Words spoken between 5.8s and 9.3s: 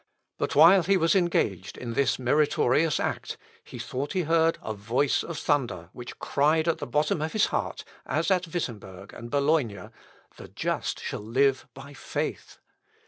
which cried at the bottom of his heart, as at Wittemberg and